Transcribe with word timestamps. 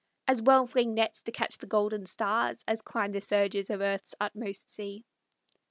"As 0.27 0.41
well 0.41 0.65
fling 0.65 0.95
nets 0.95 1.21
to 1.21 1.31
catch 1.31 1.59
the 1.59 1.67
golden 1.67 2.07
stars 2.07 2.63
As 2.67 2.81
climb 2.81 3.11
the 3.11 3.21
surges 3.21 3.69
of 3.69 3.81
earth's 3.81 4.15
utmost 4.19 4.71
sea." 4.71 5.05